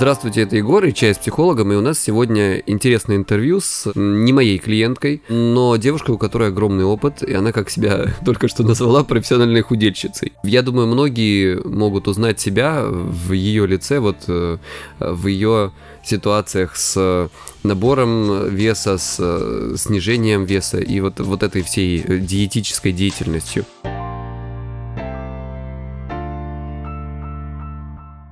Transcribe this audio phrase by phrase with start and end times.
[0.00, 4.32] Здравствуйте, это Егор и «Чай с психологом», и у нас сегодня интересное интервью с не
[4.32, 9.04] моей клиенткой, но девушкой, у которой огромный опыт, и она, как себя только что назвала,
[9.04, 10.32] профессиональной худельщицей.
[10.42, 14.56] Я думаю, многие могут узнать себя в ее лице, вот э,
[15.00, 15.70] в ее
[16.02, 17.28] ситуациях с
[17.62, 23.66] набором веса, с э, снижением веса и вот, вот этой всей диетической деятельностью.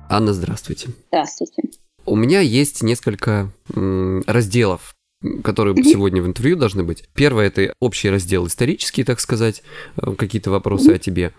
[0.09, 0.89] Анна, здравствуйте.
[1.09, 1.61] Здравствуйте.
[2.05, 4.95] У меня есть несколько разделов,
[5.43, 5.83] которые mm-hmm.
[5.83, 7.03] сегодня в интервью должны быть.
[7.13, 9.61] Первое это общий раздел исторический, так сказать,
[9.97, 10.95] э, какие-то вопросы mm-hmm.
[10.95, 11.33] о тебе.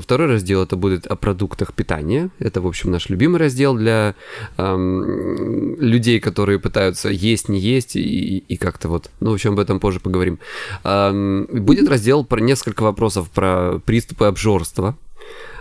[0.00, 2.30] Второй раздел это будет о продуктах питания.
[2.40, 4.16] Это, в общем, наш любимый раздел для
[4.56, 9.10] эм, людей, которые пытаются есть, не есть и, и как-то вот.
[9.20, 10.40] Ну, в общем, об этом позже поговорим.
[10.82, 14.96] Эм, будет раздел про несколько вопросов про приступы обжорства.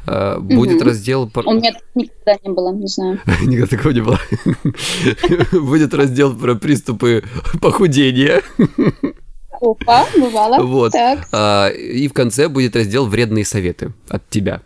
[0.08, 1.30] Э, будет раздел...
[1.34, 3.20] У меня никогда не было, не знаю.
[3.41, 4.20] Никогда такого не было.
[5.52, 7.24] Будет раздел про приступы
[7.62, 8.41] похудения.
[9.62, 10.63] Опа, бывало.
[10.63, 10.91] Вот.
[10.91, 11.27] Так.
[11.32, 14.62] А, и в конце будет раздел «Вредные советы» от тебя.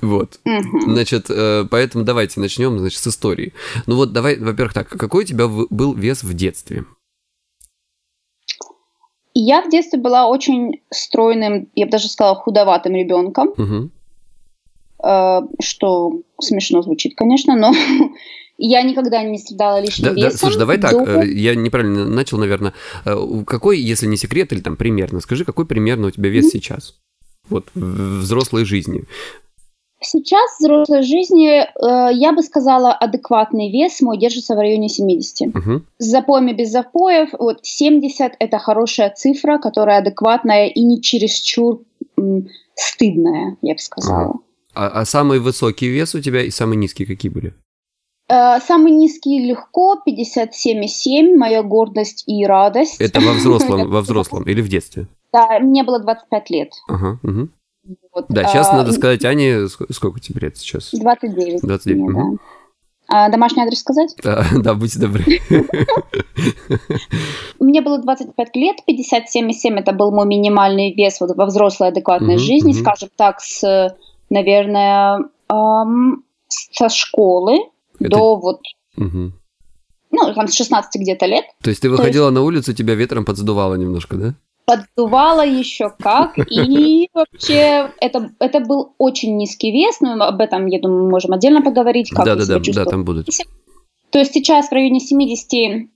[0.00, 0.40] Вот.
[0.44, 0.92] Угу.
[0.92, 3.52] Значит, э, поэтому давайте начнем, значит, с истории.
[3.86, 6.84] Ну вот, давай, во-первых, так, какой у тебя был вес в детстве?
[9.34, 13.48] Я в детстве была очень стройным, я бы даже сказала, худоватым ребенком.
[13.48, 13.90] Угу.
[15.02, 17.72] Э, что смешно звучит, конечно, но
[18.58, 20.30] я никогда не страдала лишним да, весом.
[20.30, 21.22] Да, слушай, давай так, до...
[21.22, 22.72] Э, я неправильно начал, наверное.
[23.04, 26.50] Э, какой, если не секрет, или там примерно, скажи, какой примерно у тебя вес mm-hmm.
[26.50, 26.94] сейчас?
[27.48, 29.04] Вот в взрослой жизни.
[30.00, 35.56] Сейчас в взрослой жизни, э, я бы сказала, адекватный вес мой держится в районе 70.
[35.56, 35.82] Угу.
[35.98, 41.80] С запоями без запоев, вот 70 это хорошая цифра, которая адекватная и не чересчур
[42.18, 44.34] м, стыдная, я бы сказала.
[44.34, 44.34] А,
[44.76, 47.54] а самый высокий вес у тебя и самый низкий какие были?
[48.28, 53.00] Э, самый низкий легко, 57,7, моя гордость и радость.
[53.00, 55.06] Это во взрослом, во взрослом или в детстве?
[55.32, 56.72] Да, мне было 25 лет.
[56.88, 57.48] Ага, угу.
[58.12, 60.90] Вот, да, сейчас а, надо сказать Ане, сколько тебе лет сейчас?
[60.92, 61.60] 29.
[61.62, 62.32] 29, мне, угу.
[62.32, 62.42] да.
[63.08, 64.16] А домашний адрес сказать?
[64.22, 65.24] Да, да будьте добры.
[67.60, 73.10] Мне было 25 лет, 57,7 это был мой минимальный вес во взрослой адекватной жизни, скажем
[73.16, 73.96] так, с
[74.30, 75.20] наверное,
[75.50, 77.58] эм, со школы
[77.98, 78.10] Это...
[78.10, 78.60] до вот,
[78.96, 79.32] угу.
[80.10, 81.44] ну, там, с 16 где-то лет.
[81.62, 82.34] То есть ты выходила есть...
[82.34, 84.34] на улицу, тебя ветром подсдувало немножко, да?
[84.64, 90.80] Поддувало еще как, и вообще это, это был очень низкий вес, но об этом, я
[90.80, 93.28] думаю, мы можем отдельно поговорить, как да, да, да, да, там будут.
[94.10, 95.88] То есть сейчас в районе 70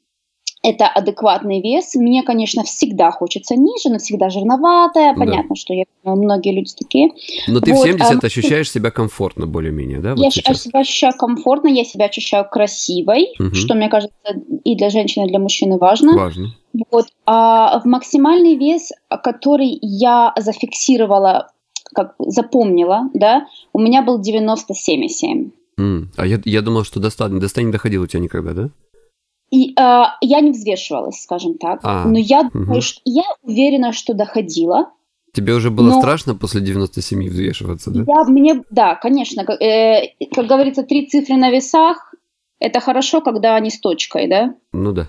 [0.62, 1.94] это адекватный вес.
[1.94, 5.14] Мне, конечно, всегда хочется ниже, но всегда жирноватая.
[5.14, 5.54] Понятно, да.
[5.54, 7.10] что я многие люди такие.
[7.48, 10.10] Но ты вот, в 70 а, ощущаешь себя комфортно более-менее, да?
[10.10, 10.62] Вот я сейчас?
[10.62, 13.54] себя ощущаю комфортно, я себя ощущаю красивой, угу.
[13.54, 14.14] что, мне кажется,
[14.64, 16.14] и для женщины, и для мужчины важно.
[16.14, 16.54] Важно.
[16.90, 17.06] Вот.
[17.24, 21.50] А в максимальный вес, который я зафиксировала,
[21.94, 25.50] как запомнила, да, у меня был 97,7.
[25.78, 26.06] Mm.
[26.16, 28.70] А я, я думал, что до 100, до 100 не доходил у тебя никогда, да?
[29.50, 31.80] И э, я не взвешивалась, скажем так.
[31.82, 32.50] А, но я угу.
[32.52, 34.90] думаю, что я уверена, что доходила.
[35.32, 35.98] Тебе уже было но...
[36.00, 38.04] страшно после 97 взвешиваться, да?
[38.06, 39.44] Я, мне, да, конечно.
[39.44, 42.10] Как, э, как говорится, три цифры на весах
[42.60, 44.54] это хорошо, когда они с точкой, да?
[44.72, 45.06] Ну да.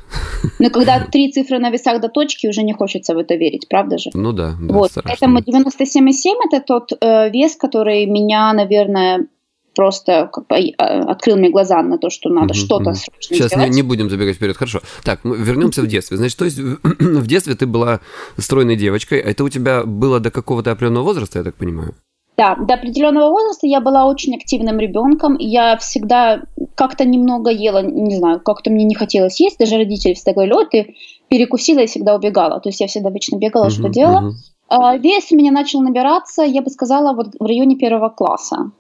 [0.58, 3.98] Но когда три цифры на весах до точки, уже не хочется в это верить, правда
[3.98, 4.10] же?
[4.14, 4.54] Ну да.
[4.60, 4.92] да вот.
[5.04, 6.12] Поэтому 97,7
[6.50, 9.28] это тот э, вес, который меня, наверное,
[9.76, 12.58] просто как бы, а, открыл мне глаза на то, что надо mm-hmm.
[12.58, 14.82] что-то срочно Сейчас не, не будем забегать вперед, хорошо.
[15.04, 16.18] Так, мы вернемся в детстве.
[16.18, 18.00] Значит, то есть в детстве ты была
[18.38, 21.94] стройной девочкой, а это у тебя было до какого-то определенного возраста, я так понимаю?
[22.38, 25.36] Да, до определенного возраста я была очень активным ребенком.
[25.38, 26.42] Я всегда
[26.76, 29.60] как-то немного ела, не знаю, как-то мне не хотелось есть.
[29.60, 30.96] Даже родители всегда говорили, о, ты
[31.28, 32.60] перекусила и всегда убегала.
[32.60, 34.34] То есть я всегда вечно бегала, uh-huh, что делала.
[34.72, 35.00] Uh-huh.
[35.00, 38.72] Вес у меня начал набираться, я бы сказала, вот в районе первого класса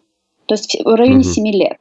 [0.51, 1.29] то есть в районе угу.
[1.29, 1.77] 7 лет.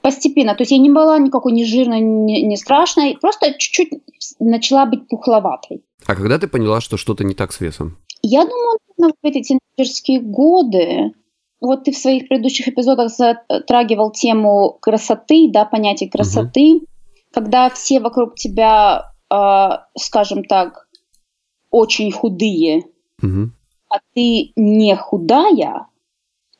[0.00, 3.90] Постепенно, то есть я не была никакой не жирной, не, не страшной, просто чуть-чуть
[4.38, 5.82] начала быть пухловатой.
[6.06, 7.98] А когда ты поняла, что что-то не так с весом?
[8.22, 8.78] Я думаю,
[9.20, 11.12] в эти тинейджерские годы,
[11.60, 16.86] вот ты в своих предыдущих эпизодах затрагивал тему красоты, да, понятие красоты, угу.
[17.32, 19.68] когда все вокруг тебя, э,
[19.98, 20.86] скажем так,
[21.72, 22.84] очень худые,
[23.20, 23.50] угу.
[23.88, 25.88] а ты не худая,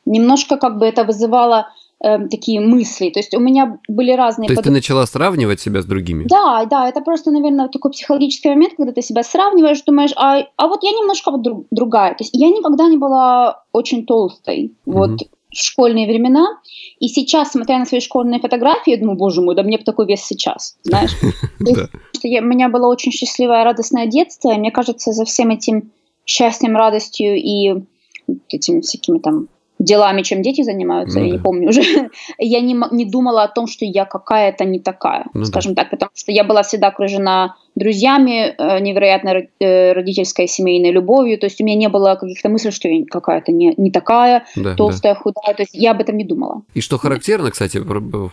[0.05, 1.69] немножко как бы это вызывало
[2.03, 3.09] э, такие мысли.
[3.09, 4.47] То есть у меня были разные...
[4.47, 4.65] То есть под...
[4.65, 6.25] ты начала сравнивать себя с другими?
[6.25, 10.67] Да, да, это просто, наверное, такой психологический момент, когда ты себя сравниваешь, думаешь, а, а
[10.67, 12.11] вот я немножко вот друг, другая.
[12.11, 14.73] То есть я никогда не была очень толстой.
[14.85, 14.93] Mm-hmm.
[14.93, 15.21] Вот
[15.55, 16.59] школьные времена.
[16.99, 20.05] И сейчас, смотря на свои школьные фотографии, я думаю, боже мой, да мне бы такой
[20.05, 21.11] вес сейчас, знаешь.
[21.61, 25.91] У меня было очень счастливое, радостное детство, и мне кажется, за всем этим
[26.25, 27.83] счастьем, радостью и
[28.49, 29.47] этими всякими там
[29.79, 31.37] делами, чем дети занимаются, ну, я да.
[31.37, 31.81] не помню уже,
[32.37, 35.83] я не, не думала о том, что я какая-то не такая, ну, скажем да.
[35.83, 41.45] так, потому что я была всегда окружена друзьями, э, невероятно э, родительской семейной любовью, то
[41.45, 45.13] есть у меня не было каких-то мыслей, что я какая-то не, не такая, да, толстая,
[45.13, 45.19] да.
[45.19, 46.63] худая, то есть я об этом не думала.
[46.73, 47.81] И что характерно, кстати,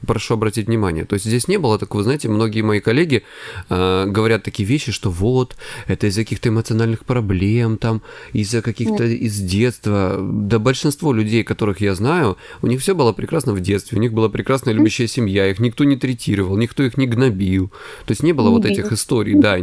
[0.07, 3.25] прошу обратить внимание, то есть здесь не было такого, знаете, многие мои коллеги
[3.69, 5.57] э, говорят такие вещи, что вот,
[5.89, 8.03] это из-за каких-то эмоциональных проблем, там,
[8.33, 9.15] из-за каких-то mm.
[9.15, 13.99] из детства, да большинство людей, которых я знаю, у них все было прекрасно в детстве,
[13.99, 17.73] у них была прекрасная любящая семья, их никто не третировал, никто их не гнобил,
[18.07, 18.53] то есть не было mm-hmm.
[18.53, 19.57] вот этих историй да,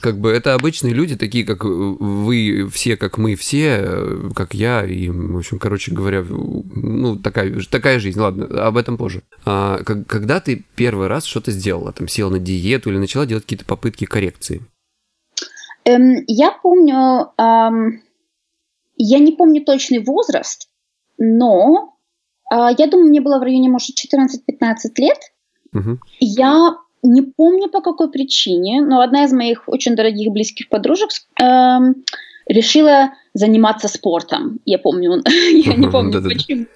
[0.00, 5.08] как бы это обычные люди, такие как вы все, как мы все, как я, и,
[5.08, 9.22] в общем, короче говоря, ну, такая, такая жизнь, ладно, об этом позже.
[9.44, 13.64] А, когда ты первый раз что-то сделала, там, села на диету или начала делать какие-то
[13.64, 14.62] попытки коррекции?
[15.84, 18.02] Эм, я помню, эм,
[18.96, 20.68] я не помню точный возраст,
[21.16, 21.96] но
[22.52, 25.18] э, я думаю, мне было в районе, может, 14-15 лет.
[25.72, 25.98] Угу.
[26.20, 31.10] Я не помню по какой причине, но одна из моих очень дорогих близких подружек
[31.40, 32.04] эм,
[32.46, 34.60] решила заниматься спортом.
[34.64, 36.66] Я помню, я не помню почему.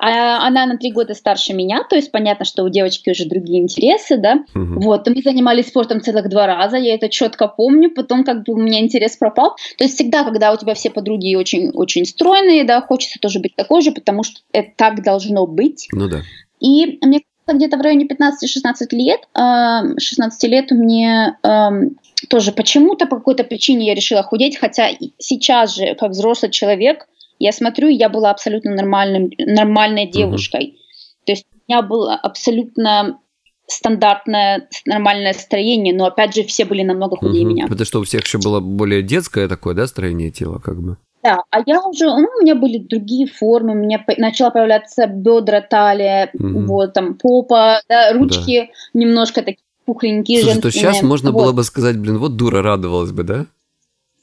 [0.00, 3.60] А она на три года старше меня, то есть понятно, что у девочки уже другие
[3.60, 4.44] интересы, да.
[4.54, 4.80] Угу.
[4.80, 7.90] Вот, мы занимались спортом целых два раза, я это четко помню.
[7.90, 9.56] Потом как бы у меня интерес пропал.
[9.76, 13.56] То есть всегда, когда у тебя все подруги очень очень стройные, да, хочется тоже быть
[13.56, 15.88] такой же, потому что это так должно быть.
[15.92, 16.20] Ну да.
[16.60, 17.22] И мне
[17.54, 21.96] где-то в районе 15-16 лет, 16 эм, лет мне эм,
[22.28, 27.08] тоже почему-то по какой-то причине я решила худеть, хотя сейчас же, как взрослый человек,
[27.38, 30.66] я смотрю, я была абсолютно нормальным, нормальной девушкой.
[30.66, 31.24] Mm-hmm.
[31.26, 33.20] То есть у меня было абсолютно
[33.68, 37.52] стандартное нормальное строение, но опять же все были намного худее угу.
[37.52, 37.66] меня.
[37.70, 40.96] Это что, у всех еще было более детское такое, да, строение тела, как бы?
[41.28, 45.60] Да, а я уже, ну, у меня были другие формы, у меня начала появляться бедра,
[45.60, 46.60] талия, угу.
[46.60, 49.00] вот там попа, да, ручки да.
[49.00, 50.40] немножко такие пухленькие.
[50.42, 51.42] Слушай, то сейчас можно вот.
[51.42, 53.44] было бы сказать, блин, вот дура радовалась бы, да?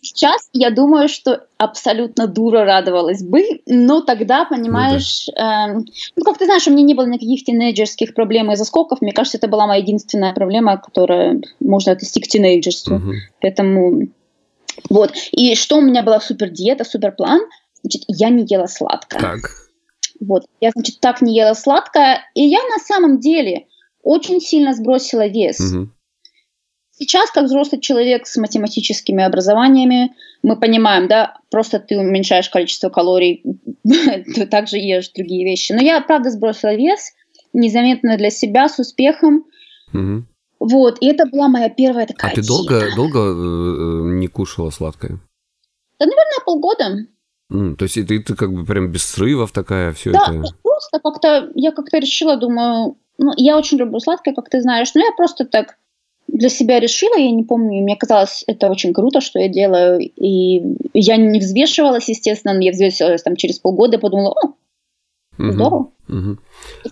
[0.01, 5.73] Сейчас я думаю, что абсолютно дура радовалась бы, но тогда, понимаешь, ну, да.
[5.73, 5.83] э,
[6.15, 9.01] ну как ты знаешь, у меня не было никаких тинейджерских проблем и заскоков.
[9.01, 12.95] Мне кажется, это была моя единственная проблема, которая можно отнести к тинейджерству.
[12.95, 13.11] Угу.
[13.41, 14.07] Поэтому
[14.89, 15.13] вот.
[15.31, 17.41] И что у меня была супер диета, супер план,
[17.81, 19.19] значит, я не ела сладкое.
[19.19, 19.51] Так.
[20.19, 20.45] Вот.
[20.61, 23.67] Я, значит, так не ела сладкое, и я на самом деле
[24.03, 25.59] очень сильно сбросила вес.
[25.59, 25.89] Угу.
[26.97, 30.13] Сейчас, как взрослый человек с математическими образованиями,
[30.43, 33.43] мы понимаем, да, просто ты уменьшаешь количество калорий,
[33.83, 35.73] ты также ешь другие вещи.
[35.73, 37.11] Но я, правда, сбросила вес
[37.51, 39.45] незаметно для себя, с успехом.
[39.93, 40.25] Угу.
[40.59, 45.19] Вот, и это была моя первая такая А ты долго, долго э, не кушала сладкое?
[45.99, 47.07] Да, наверное, полгода.
[47.51, 50.39] Mm, то есть ты, ты как бы прям без срывов такая, все да, это?
[50.39, 54.93] Да, просто как-то, я как-то решила, думаю, ну, я очень люблю сладкое, как ты знаешь,
[54.95, 55.77] но я просто так
[56.27, 60.61] для себя решила, я не помню, мне казалось, это очень круто, что я делаю, и
[60.93, 64.53] я не взвешивалась, естественно, я взвесилась там через полгода, подумала, о,
[65.37, 65.91] угу, здорово.
[66.07, 66.37] Угу.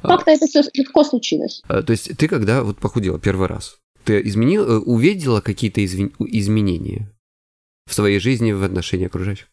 [0.01, 1.61] Как-то а, это все легко случилось.
[1.67, 6.11] А, то есть ты когда вот похудела первый раз, ты изменил, э, увидела какие-то изв...
[6.19, 7.11] изменения
[7.85, 9.47] в своей жизни в отношении окружающих?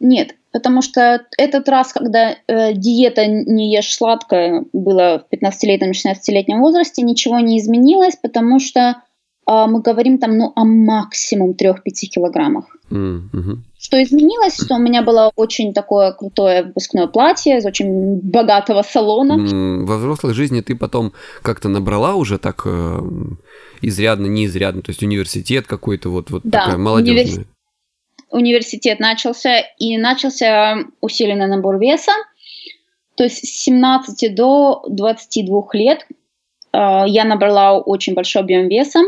[0.00, 6.60] Нет, потому что этот раз, когда э, диета не ешь сладкое было в 15-летнем, 16-летнем
[6.60, 9.02] возрасте, ничего не изменилось, потому что
[9.46, 11.74] мы говорим там ну, о максимум 3-5
[12.10, 12.64] килограммах.
[12.90, 13.56] Mm-hmm.
[13.78, 19.36] Что изменилось, что у меня было очень такое крутое выпускное платье из очень богатого салона.
[19.84, 22.98] Во взрослой жизни ты потом как-то набрала уже так э,
[23.80, 27.24] изрядно, неизрядно, то есть университет какой-то вот, вот да, такая молодежная.
[27.24, 27.46] Универс...
[28.30, 32.12] Университет начался, и начался усиленный набор веса.
[33.14, 36.06] То есть с 17 до 22 лет
[36.72, 39.00] я набрала очень большой объем веса.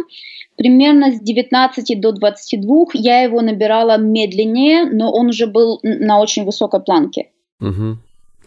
[0.56, 6.44] Примерно с 19 до 22 я его набирала медленнее, но он уже был на очень
[6.44, 7.30] высокой планке.
[7.60, 7.98] Угу.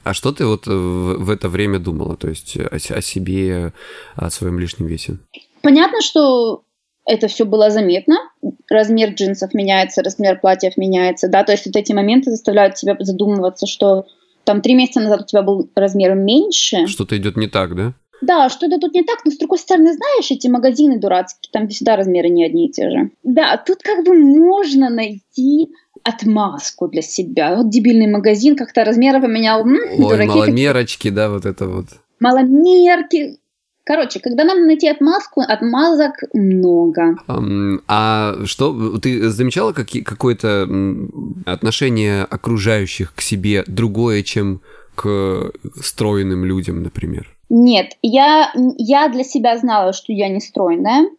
[0.03, 3.73] А что ты вот в, в это время думала, то есть о, о себе,
[4.15, 5.17] о своем лишнем весе?
[5.61, 6.63] Понятно, что
[7.05, 8.17] это все было заметно.
[8.69, 13.67] Размер джинсов меняется, размер платьев меняется, да, то есть вот эти моменты заставляют тебя задумываться,
[13.67, 14.05] что
[14.45, 16.87] там три месяца назад у тебя был размер меньше.
[16.87, 17.93] Что-то идет не так, да?
[18.21, 21.95] Да, что-то тут не так, но с другой стороны, знаешь, эти магазины дурацкие, там всегда
[21.95, 23.11] размеры не одни и те же.
[23.23, 25.69] Да, тут как бы можно найти
[26.03, 27.55] отмазку для себя.
[27.55, 29.61] Вот дебильный магазин как-то размеры поменял.
[29.61, 31.85] М, Ой, дураки маломерочки, да, вот это вот.
[32.19, 33.37] маломерки.
[33.83, 37.15] Короче, когда надо найти отмазку, отмазок много.
[37.87, 44.59] А что, ты замечала какое-то м, отношение окружающих к себе другое, чем
[44.95, 47.36] к стройным людям, например?
[47.49, 51.09] Нет, я, я для себя знала, что я не стройная,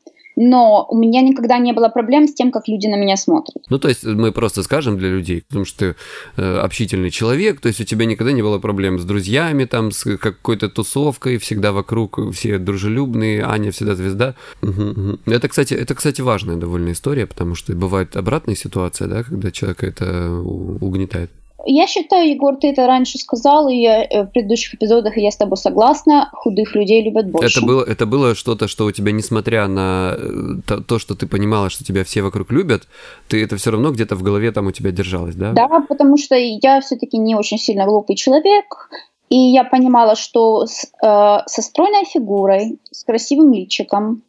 [0.41, 3.57] но у меня никогда не было проблем с тем, как люди на меня смотрят.
[3.69, 5.97] Ну, то есть мы просто скажем для людей, потому что ты
[6.41, 10.17] э, общительный человек, то есть у тебя никогда не было проблем с друзьями, там, с
[10.17, 14.35] какой-то тусовкой, всегда вокруг все дружелюбные, Аня всегда звезда.
[14.63, 15.21] Мгм, мгм.
[15.27, 19.87] Это, кстати, это, кстати, важная довольно история, потому что бывает обратная ситуация, да, когда человека
[19.87, 21.31] это у- угнетает.
[21.67, 25.37] Я считаю, Егор, ты это раньше сказал, и я, э, в предыдущих эпизодах, я с
[25.37, 27.59] тобой согласна, худых людей любят больше.
[27.59, 31.27] Это было, это было что-то, что у тебя, несмотря на э, то, то, что ты
[31.27, 32.87] понимала, что тебя все вокруг любят,
[33.29, 35.53] ты это все равно где-то в голове там у тебя держалось, да?
[35.53, 38.89] Да, потому что я все-таки не очень сильно глупый человек,
[39.29, 44.23] и я понимала, что с, э, со стройной фигурой, с красивым личиком,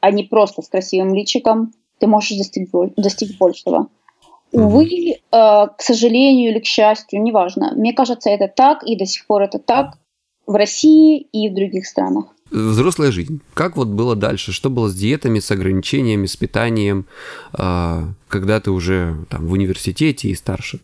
[0.00, 3.88] а не просто с красивым личиком, ты можешь достичь, достичь большего.
[4.52, 7.72] Увы, э, к сожалению или к счастью, неважно.
[7.76, 9.98] Мне кажется, это так, и до сих пор это так
[10.46, 12.24] в России и в других странах.
[12.50, 13.42] Взрослая жизнь.
[13.52, 14.52] Как вот было дальше?
[14.52, 17.06] Что было с диетами, с ограничениями, с питанием,
[17.52, 20.80] а, когда ты уже там в университете и старше?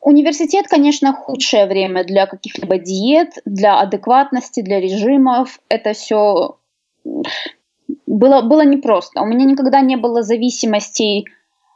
[0.00, 5.60] Университет, конечно, худшее время для каких-либо диет, для адекватности, для режимов.
[5.68, 6.56] Это все
[8.06, 9.20] было, было непросто.
[9.20, 11.26] У меня никогда не было зависимостей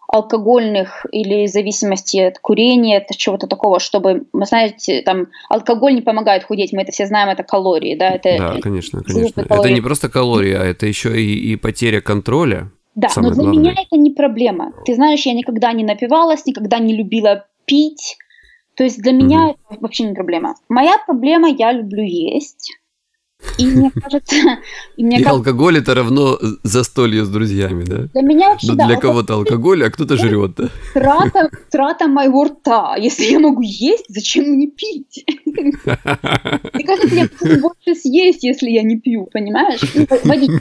[0.09, 6.45] алкогольных или зависимости от курения, от чего-то такого, чтобы, вы знаете, там алкоголь не помогает
[6.45, 9.41] худеть, мы это все знаем, это калории, да, это Да, конечно, конечно.
[9.41, 9.73] и Это калории.
[9.73, 12.71] не просто калории, а это еще и, и потеря контроля.
[12.95, 13.59] Да, но для главное.
[13.59, 14.73] меня это не проблема.
[14.85, 18.17] Ты знаешь, я никогда не напивалась, никогда не любила пить.
[18.77, 20.55] То есть для меня это вообще не проблема.
[20.69, 22.73] Моя проблема, я люблю есть.
[23.59, 24.37] И мне кажется,
[24.97, 28.03] и мне И кажется, алкоголь это равно застолье с друзьями, да?
[28.13, 30.69] для меня вообще, Ну, да, для кого-то алкоголь, а кто-то жрет, да?
[30.93, 32.97] трата, трата моего рта.
[32.97, 35.25] Если я могу есть, зачем мне пить?
[35.47, 39.81] Мне кажется, я буду больше съесть, если я не пью, понимаешь?
[39.95, 40.07] Ну.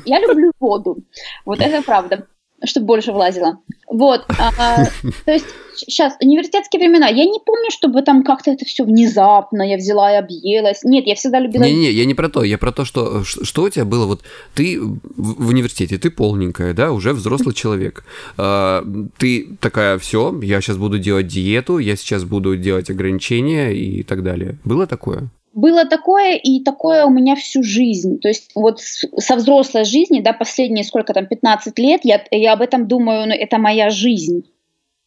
[0.06, 0.98] Я люблю воду.
[1.46, 2.28] Вот это правда.
[2.66, 3.60] Чтобы больше влазило.
[3.88, 4.26] Вот.
[4.40, 4.86] а,
[5.26, 7.08] то есть сейчас университетские времена.
[7.08, 10.84] Я не помню, чтобы там как-то это все внезапно я взяла и объелась.
[10.84, 11.64] Нет, я всегда любила.
[11.64, 14.22] Не-не, я не про то, я про то, что, что у тебя было, вот
[14.54, 18.04] ты в в университете, ты полненькая, да, уже взрослый человек,
[18.38, 18.84] А,
[19.18, 24.24] ты такая, все, я сейчас буду делать диету, я сейчас буду делать ограничения и так
[24.24, 24.58] далее.
[24.64, 25.30] Было такое?
[25.54, 28.20] Было такое, и такое у меня всю жизнь.
[28.20, 32.62] То есть вот со взрослой жизни, да, последние сколько там, 15 лет, я, я об
[32.62, 34.50] этом думаю, ну, это моя жизнь.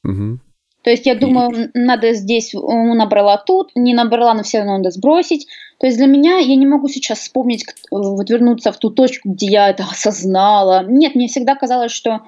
[0.04, 0.40] Мгм.
[0.82, 5.48] То есть я думаю, надо здесь, набрала тут, не набрала, но все равно надо сбросить.
[5.78, 9.46] То есть для меня, я не могу сейчас вспомнить, вот вернуться в ту точку, где
[9.46, 10.84] я это осознала.
[10.86, 12.20] Нет, мне всегда казалось, что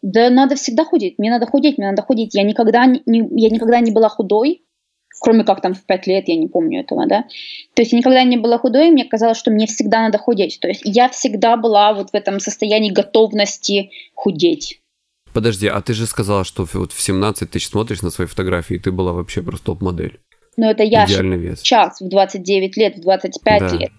[0.00, 2.34] да надо всегда худеть, мне надо худеть, мне надо худеть.
[2.34, 4.62] Я никогда не- я никогда не была худой,
[5.22, 7.24] кроме как там в пять лет, я не помню этого, да.
[7.74, 10.58] То есть я никогда не была худой, и мне казалось, что мне всегда надо худеть.
[10.60, 14.80] То есть я всегда была вот в этом состоянии готовности худеть.
[15.32, 18.78] Подожди, а ты же сказала, что вот в 17 ты смотришь на свои фотографии, и
[18.80, 20.18] ты была вообще просто топ-модель.
[20.56, 21.60] Но это я Идеальный вес.
[21.60, 23.76] сейчас, в 29 лет, в 25 Да.
[23.78, 23.90] лет.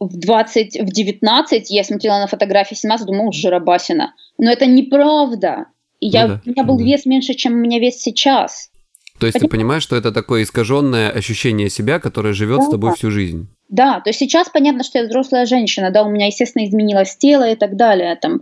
[0.00, 4.14] В 20, в 19 я смотрела на фотографии 17, думала, жиробасина.
[4.38, 5.66] Но это неправда.
[6.00, 6.84] Я, Ну да, у меня был да.
[6.84, 8.70] вес меньше, чем у меня вес сейчас.
[9.18, 12.72] То есть ты понимаешь, что это такое искаженное ощущение себя, которое живет с Да.
[12.72, 13.48] тобой всю жизнь.
[13.68, 17.48] Да, то есть сейчас понятно, что я взрослая женщина, да, у меня, естественно, изменилось тело
[17.50, 18.16] и так далее.
[18.16, 18.40] Там,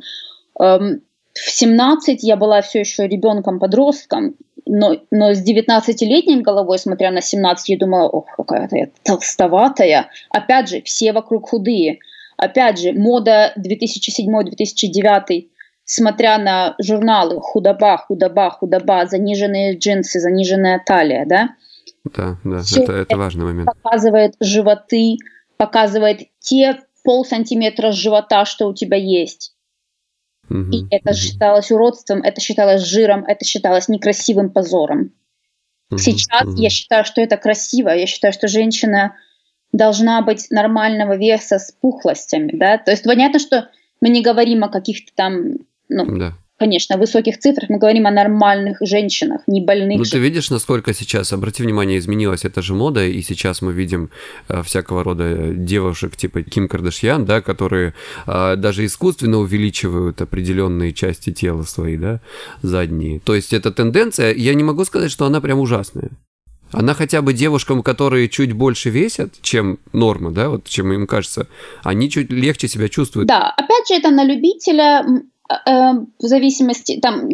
[0.60, 1.00] эм,
[1.34, 7.68] в 17 я была все еще ребенком-подростком, но, но с 19-летней головой, смотря на 17,
[7.68, 10.10] я думала, ох, какая-то я толстоватая.
[10.30, 11.98] Опять же, все вокруг худые.
[12.36, 15.46] Опять же, мода 2007-2009,
[15.86, 21.50] смотря на журналы худоба, худоба, худоба, заниженные джинсы, заниженная талия, да,
[22.04, 23.70] Да, да, Всё это, это важный момент.
[23.72, 25.16] показывает животы,
[25.56, 29.54] показывает те полсантиметра живота, что у тебя есть.
[30.48, 35.12] Мгм, И это мгм, считалось уродством, это считалось жиром, это считалось некрасивым позором.
[35.90, 36.56] мгм, Сейчас мгм.
[36.56, 37.90] я считаю, что это красиво.
[37.90, 39.14] Я считаю, что женщина
[39.72, 42.78] должна быть нормального веса с пухлостями, да.
[42.78, 43.68] То есть понятно, что
[44.00, 46.34] мы не говорим о каких-то там, ну, Да.
[46.58, 49.98] конечно, высоких цифрах, мы говорим о нормальных женщинах, не больных.
[49.98, 54.10] Ну, ты видишь, насколько сейчас, обрати внимание, изменилась эта же мода, и сейчас мы видим
[54.48, 57.92] э, всякого рода девушек типа Ким Кардашьян, да, которые
[58.26, 62.20] э, даже искусственно увеличивают определенные части тела свои, да,
[62.62, 63.20] задние.
[63.20, 66.10] То есть эта тенденция, я не могу сказать, что она прям ужасная.
[66.72, 71.46] Она хотя бы девушкам, которые чуть больше весят, чем норма, да, вот чем им кажется,
[71.84, 73.28] они чуть легче себя чувствуют.
[73.28, 77.28] Да, опять же, это на любителя, э, в зависимости, там,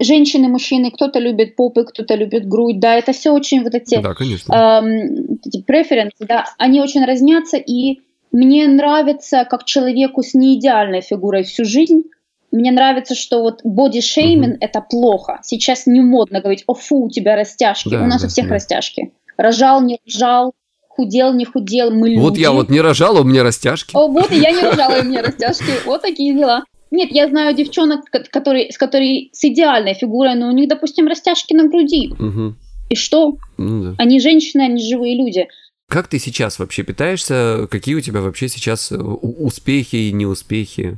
[0.00, 4.14] женщины, мужчины, кто-то любит попы, кто-то любит грудь, да, это все очень вот эти, да,
[4.14, 4.52] конечно.
[4.52, 8.00] Эм, эти преференсы, да, они очень разнятся, и
[8.32, 12.02] мне нравится, как человеку с неидеальной фигурой всю жизнь,
[12.50, 14.60] мне нравится, что вот бодишейминг mm-hmm.
[14.60, 15.40] это плохо.
[15.42, 17.88] Сейчас не модно говорить, о фу, у тебя растяжки.
[17.88, 18.54] Да, у нас да, у всех да.
[18.54, 19.12] растяжки.
[19.36, 20.54] Рожал, не рожал,
[20.88, 22.20] худел, не худел, мы люди.
[22.20, 23.90] Вот я вот не рожала, у меня растяжки.
[23.94, 25.84] О, вот и я не рожала, у меня растяжки.
[25.84, 26.62] Вот такие дела.
[26.94, 31.52] Нет, я знаю девчонок, которые, с которой с идеальной фигурой, но у них, допустим, растяжки
[31.52, 32.12] на груди.
[32.12, 32.54] Угу.
[32.90, 33.36] И что?
[33.56, 33.94] Ну, да.
[33.98, 35.48] Они женщины, они живые люди.
[35.88, 37.66] Как ты сейчас вообще питаешься?
[37.68, 40.96] Какие у тебя вообще сейчас успехи и неуспехи?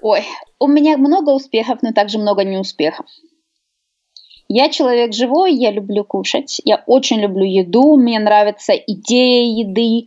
[0.00, 0.22] Ой,
[0.60, 3.06] у меня много успехов, но также много неуспехов.
[4.48, 10.06] Я человек живой, я люблю кушать, я очень люблю еду, мне нравится идея еды.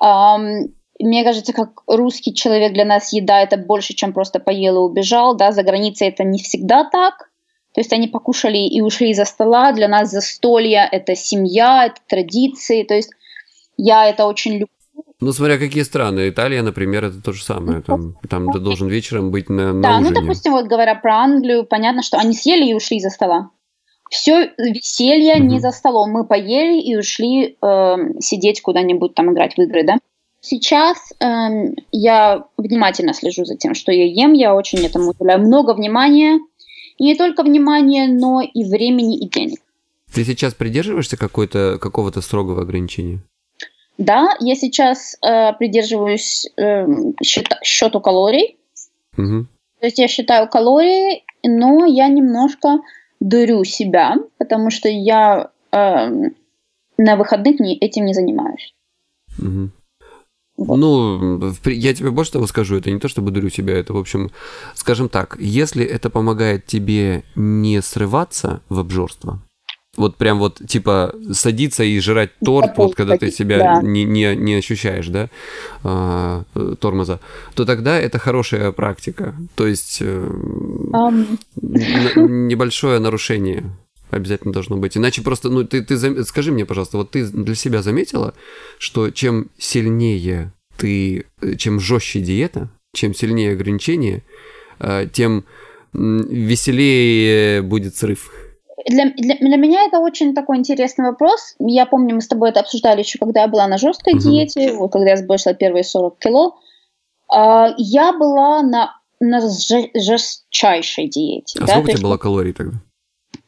[0.00, 4.90] Um, мне кажется, как русский человек для нас еда это больше, чем просто поел и
[4.90, 5.36] убежал.
[5.36, 7.30] Да, за границей это не всегда так.
[7.74, 9.72] То есть они покушали и ушли за стола.
[9.72, 12.84] Для нас застолье это семья, это традиции.
[12.84, 13.10] То есть
[13.76, 14.68] я это очень люблю.
[15.20, 16.28] Ну, смотря какие страны.
[16.28, 17.82] Италия, например, это то же самое.
[17.82, 20.10] Там, там ты должен вечером быть на, на Да, ужине.
[20.10, 23.50] ну, допустим, вот говоря про Англию, понятно, что они съели и ушли за стола.
[24.10, 25.46] Все веселье mm-hmm.
[25.46, 26.10] не за столом.
[26.10, 29.96] Мы поели и ушли э, сидеть куда-нибудь там играть в игры, да.
[30.48, 34.32] Сейчас э, я внимательно слежу за тем, что я ем.
[34.32, 36.38] Я очень этому уделяю много внимания.
[36.98, 39.58] И не только внимания, но и времени и денег.
[40.14, 43.18] Ты сейчас придерживаешься какого-то строгого ограничения?
[43.98, 46.86] Да, я сейчас э, придерживаюсь э,
[47.24, 48.56] счет, счету калорий.
[49.18, 49.46] Угу.
[49.80, 52.78] То есть я считаю калории, но я немножко
[53.18, 56.10] дурю себя, потому что я э,
[56.98, 58.72] на выходных не, этим не занимаюсь.
[59.40, 59.70] Угу.
[60.56, 60.76] Вот.
[60.76, 64.30] Ну, я тебе больше того скажу, это не то, чтобы дурю себя, это, в общем,
[64.74, 69.42] скажем так, если это помогает тебе не срываться в обжорство,
[69.96, 73.82] вот прям вот типа садиться и жрать торт, вот когда ты себя да.
[73.82, 75.28] не, не, не ощущаешь, да,
[75.82, 76.44] а,
[76.80, 77.20] тормоза,
[77.54, 79.34] то тогда это хорошая практика.
[79.54, 81.38] То есть um.
[81.56, 83.64] небольшое нарушение
[84.10, 84.96] обязательно должно быть.
[84.96, 88.34] Иначе просто, ну, ты, ты скажи мне, пожалуйста, вот ты для себя заметила,
[88.78, 91.26] что чем сильнее ты,
[91.58, 94.22] чем жестче диета, чем сильнее ограничения,
[94.78, 95.44] а, тем
[95.92, 98.30] веселее будет срыв
[98.88, 101.54] для, для, для меня это очень такой интересный вопрос.
[101.58, 104.20] Я помню, мы с тобой это обсуждали еще, когда я была на жесткой uh-huh.
[104.20, 106.56] диете, вот, когда я сбросила первые 40 кило.
[107.34, 111.58] Uh, я была на, на жестчайшей диете.
[111.60, 111.72] А да?
[111.72, 112.78] сколько у тебя было калорий тогда?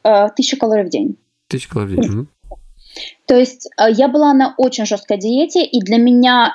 [0.04, 1.16] Uh, тысяча калорий в день.
[1.48, 2.28] Тысяча калорий в день.
[3.26, 6.54] То есть uh, я была на очень жесткой диете, и для меня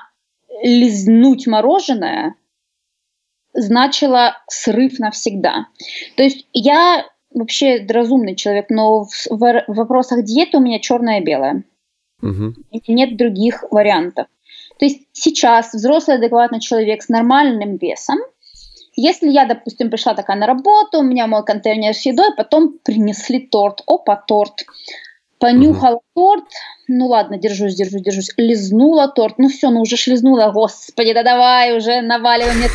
[0.63, 2.36] лизнуть мороженое
[3.53, 5.67] значило срыв навсегда.
[6.15, 11.19] То есть я вообще разумный человек, но в, в, в вопросах диеты у меня черное
[11.19, 11.63] и белое.
[12.21, 12.53] Угу.
[12.88, 14.27] Нет других вариантов.
[14.79, 18.17] То есть сейчас взрослый адекватный человек с нормальным весом,
[18.95, 23.39] если я, допустим, пришла такая на работу, у меня мой контейнер с едой, потом принесли
[23.39, 24.65] торт, опа, торт.
[25.39, 26.03] Понюхала угу.
[26.15, 26.45] торт,
[26.88, 28.29] ну ладно, держусь, держусь, держусь.
[28.38, 32.69] Лизнула торт, ну все, ну уже шлизнула, господи, да давай уже наваливай мне.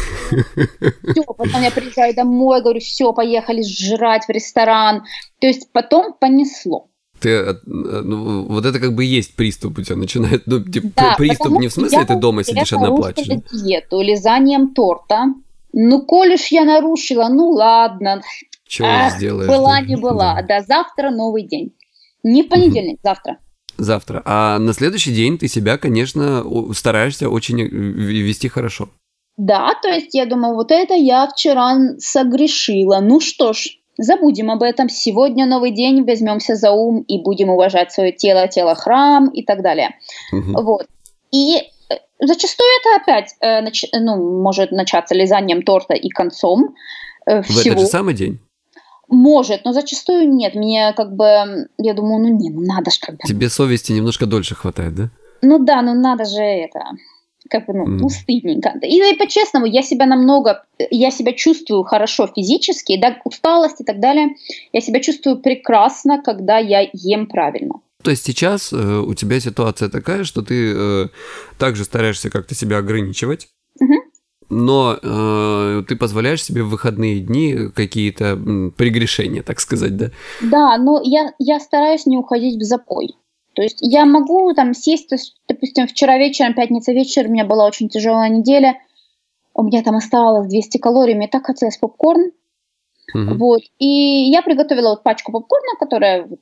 [1.13, 5.05] Все, потом я приезжаю домой, говорю, все, поехали жрать в ресторан.
[5.41, 6.89] То есть потом понесло.
[7.21, 11.15] Ты, э, ну, вот это как бы есть приступ у тебя начинает, ну, типа, да,
[11.17, 13.27] приступ не в смысле ты дома сидишь одна плачешь.
[13.27, 15.35] диету лизанием торта.
[15.73, 18.23] Ну, коль уж я нарушила, ну ладно.
[18.67, 19.49] Чего сделаешь?
[19.49, 20.35] Была, не была.
[20.37, 20.61] Да.
[20.61, 21.75] да, завтра новый день.
[22.23, 23.39] Не понедельник, завтра.
[23.77, 24.23] Завтра.
[24.25, 28.89] А на следующий день ты себя, конечно, стараешься очень э, вести хорошо.
[29.37, 32.99] Да, то есть я думаю, вот это я вчера согрешила.
[33.01, 34.89] Ну что ж, забудем об этом.
[34.89, 39.63] Сегодня новый день, возьмемся за ум и будем уважать свое тело, тело храм и так
[39.63, 39.91] далее.
[40.33, 40.61] Угу.
[40.63, 40.87] Вот.
[41.33, 41.63] И
[42.21, 43.85] зачастую это опять э, нач...
[43.93, 46.75] ну, может начаться лизанием торта и концом.
[47.27, 47.59] Э, всего.
[47.59, 48.39] В этот же самый день?
[49.09, 50.55] Может, но зачастую нет.
[50.55, 53.21] Мне как бы, я думаю, ну не, ну надо же как бы.
[53.27, 55.11] Тебе совести немножко дольше хватает, да?
[55.41, 56.81] Ну да, ну надо же это.
[57.49, 57.99] как бы, ну, mm.
[58.01, 58.75] ну стыдненько.
[58.83, 64.01] И, и по-честному, я себя намного, я себя чувствую хорошо физически, да, усталость и так
[64.01, 64.37] далее,
[64.73, 67.81] я себя чувствую прекрасно, когда я ем правильно.
[68.03, 71.09] То есть сейчас э, у тебя ситуация такая, что ты э,
[71.59, 73.49] также стараешься как-то себя ограничивать,
[73.81, 73.95] угу.
[74.49, 78.37] но э, ты позволяешь себе в выходные дни какие-то
[78.77, 80.11] прегрешения, так сказать, да?
[80.41, 83.17] Да, но я, я стараюсь не уходить в запой.
[83.55, 87.45] То есть я могу там сесть, то есть, допустим, вчера вечером, пятница вечер, у меня
[87.45, 88.79] была очень тяжелая неделя,
[89.55, 92.31] у меня там оставалось 200 калорий, мне так хотелось попкорн.
[93.13, 93.35] Угу.
[93.35, 93.63] Вот.
[93.81, 96.39] И я приготовила вот пачку попкорна, которая вот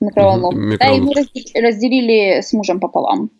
[0.00, 0.58] в микроволновке.
[0.58, 1.12] Угу, да, и мы
[1.60, 3.30] разделили с мужем пополам.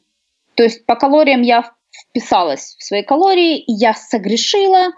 [0.54, 4.92] То есть по калориям я вписалась в свои калории, я согрешила,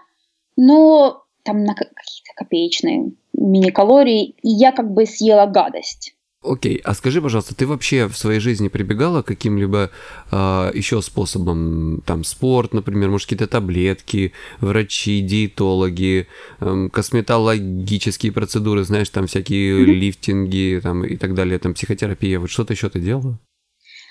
[0.56, 6.14] но там на какие-то копеечные мини-калории, и я как бы съела гадость.
[6.44, 9.90] Окей, а скажи, пожалуйста, ты вообще в своей жизни прибегала к каким-либо
[10.32, 16.26] э, еще способам, там, спорт, например, может, какие-то таблетки, врачи, диетологи,
[16.60, 19.84] э, косметологические процедуры, знаешь, там всякие mm-hmm.
[19.84, 23.38] лифтинги там, и так далее, там, психотерапия, вот что-то еще ты делала?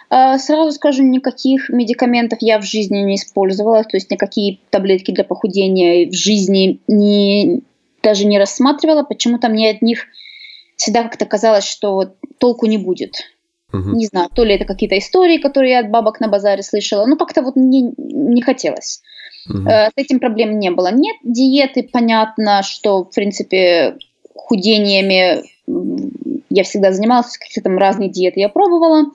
[0.10, 5.26] А, сразу скажу, никаких медикаментов я в жизни не использовала, то есть никакие таблетки для
[5.26, 7.62] похудения в жизни не,
[8.02, 10.06] даже не рассматривала, почему-то мне от них
[10.82, 13.13] всегда как-то казалось, что толку не будет.
[13.72, 13.91] Угу.
[13.91, 17.15] Не знаю, то ли это какие-то истории, которые я от бабок на базаре слышала, но
[17.15, 19.02] как-то вот мне не хотелось.
[19.48, 19.70] Угу.
[19.70, 20.91] С этим проблем не было.
[20.91, 23.98] Нет, диеты, понятно, что, в принципе,
[24.36, 25.44] худениями
[26.50, 29.12] я всегда занималась, какие-то там разные диеты я пробовала.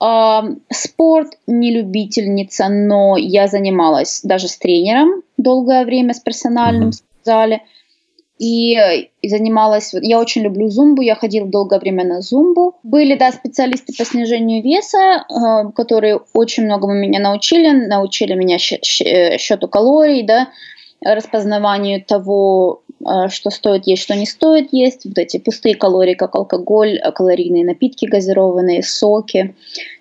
[0.00, 6.96] А, спорт не любительница, но я занималась даже с тренером долгое время, с персональным угу.
[7.22, 7.62] в зале
[8.40, 8.74] и,
[9.20, 12.78] и занималась, я очень люблю зумбу, я ходила долгое время на зумбу.
[12.82, 14.98] Были, да, специалисты по снижению веса,
[15.28, 20.48] э, которые очень многому меня научили, научили меня э, счету калорий, да,
[21.02, 26.34] распознаванию того, э, что стоит есть, что не стоит есть, вот эти пустые калории, как
[26.34, 29.54] алкоголь, калорийные напитки газированные, соки.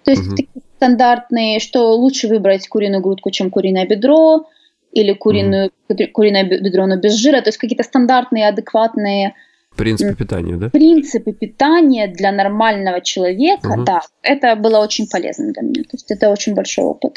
[0.06, 0.36] То есть угу.
[0.38, 4.45] такие стандартные, что лучше выбрать куриную грудку, чем куриное бедро,
[4.91, 6.08] или куриную, mm.
[6.08, 9.36] куриное бедро, но без жира, то есть какие-то стандартные, адекватные
[9.75, 10.69] Принципы питания, да?
[10.69, 13.84] Принципы питания для нормального человека, угу.
[13.84, 15.84] да, это было очень полезно для меня.
[15.84, 17.13] То есть это очень большой опыт.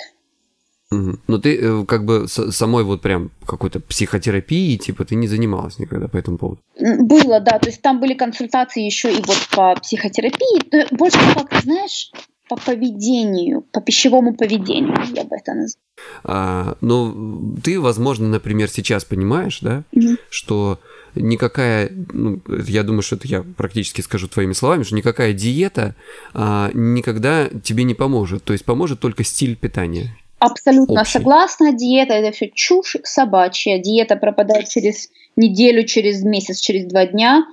[0.92, 1.18] Угу.
[1.26, 6.06] Но ты э, как бы самой вот прям какой-то психотерапии, типа, ты не занималась никогда
[6.06, 6.60] по этому поводу?
[6.78, 7.58] Было, да.
[7.58, 10.94] То есть там были консультации еще и вот по психотерапии.
[10.94, 12.12] Больше как, знаешь,
[12.52, 15.86] по поведению, по пищевому поведению, я бы это назвала.
[16.22, 20.18] А, ну, ты, возможно, например, сейчас понимаешь, да, mm-hmm.
[20.28, 20.78] что
[21.14, 25.94] никакая, ну, я думаю, что это я практически скажу твоими словами, что никакая диета
[26.34, 28.44] а, никогда тебе не поможет.
[28.44, 30.14] То есть поможет только стиль питания.
[30.38, 31.12] Абсолютно общий.
[31.12, 31.72] согласна.
[31.72, 33.78] Диета это все чушь собачья.
[33.78, 37.46] Диета пропадает через неделю, через месяц, через два дня.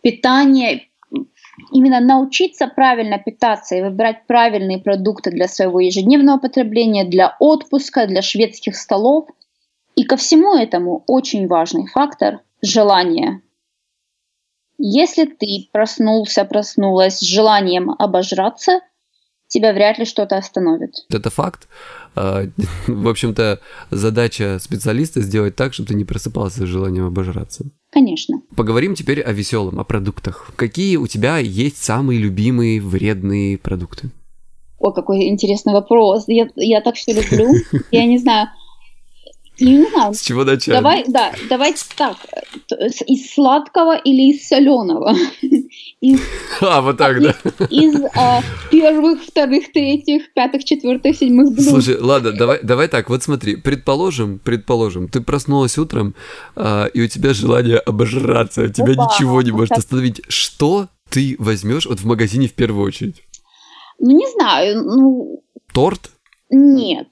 [0.00, 0.87] Питание,
[1.72, 8.22] именно научиться правильно питаться и выбирать правильные продукты для своего ежедневного потребления, для отпуска, для
[8.22, 9.28] шведских столов.
[9.94, 13.42] И ко всему этому очень важный фактор– желание.
[14.78, 18.80] Если ты проснулся, проснулась с желанием обожраться,
[19.48, 20.94] тебя вряд ли что-то остановит.
[21.10, 21.68] Это факт.
[22.14, 22.44] А,
[22.86, 27.64] в общем-то, задача специалиста сделать так, чтобы ты не просыпался с желанием обожраться.
[27.90, 28.42] Конечно.
[28.54, 30.52] Поговорим теперь о веселом, о продуктах.
[30.56, 34.10] Какие у тебя есть самые любимые вредные продукты?
[34.78, 36.24] О, какой интересный вопрос.
[36.28, 37.52] Я, я так все люблю.
[37.90, 38.48] Я не знаю.
[39.60, 40.14] Не знаю.
[40.14, 40.74] С чего начать?
[40.74, 42.16] Давай, да, давайте так.
[43.06, 45.14] Из сладкого или из соленого?
[46.00, 46.20] Из,
[46.60, 47.34] а, вот так, да.
[47.70, 48.40] Из а,
[48.70, 51.68] первых, вторых, третьих, пятых, четвертых, седьмых блюд.
[51.68, 56.14] Слушай, ладно, давай, давай так, вот смотри, предположим, предположим, ты проснулась утром,
[56.54, 60.22] а, и у тебя желание обожраться, тебя Опа, ничего не может остановить.
[60.28, 63.24] Что ты возьмешь вот в магазине в первую очередь?
[63.98, 65.42] Ну, не знаю, ну...
[65.72, 66.10] Торт?
[66.50, 67.08] Нет.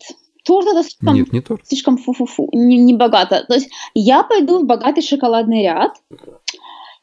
[0.46, 1.66] Торт это слишком, Нет, не торт.
[1.66, 3.44] слишком фу-фу-фу, не, не богато.
[3.48, 5.96] То есть я пойду в богатый шоколадный ряд,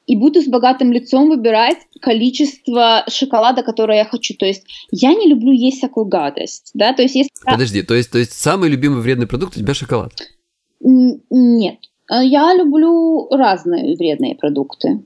[0.06, 4.34] и буду с богатым лицом выбирать количество шоколада, которое я хочу.
[4.36, 7.30] То есть я не люблю есть всякую гадость, да, то есть если...
[7.46, 10.14] Подожди, то есть, то есть самый любимый вредный продукт у тебя шоколад?
[10.82, 11.80] Нет,
[12.10, 15.04] я люблю разные вредные продукты.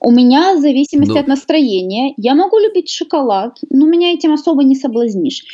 [0.00, 1.20] У меня в зависимости ну...
[1.20, 2.14] от настроения.
[2.16, 5.44] Я могу любить шоколад, но меня этим особо не соблазнишь.